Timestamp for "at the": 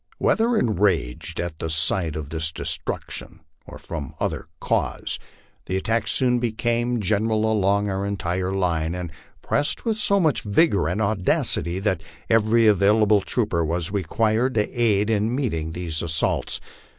1.39-1.69